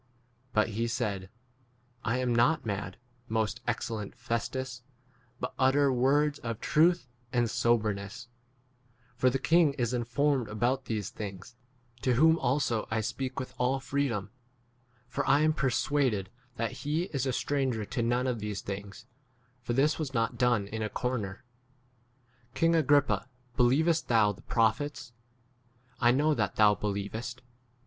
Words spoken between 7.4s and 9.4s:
soberness; for the